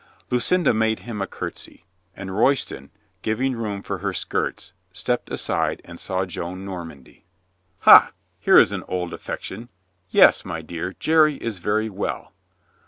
[0.31, 1.85] Lucinda made him a curtsy,
[2.17, 2.89] and Royston,
[3.21, 7.27] giv ing room for her skirts, stepped aside and saw Joan Normandy.
[7.81, 9.69] "Ha, here is an old affection.
[10.09, 12.33] Yes, my dear, Jerry is very well."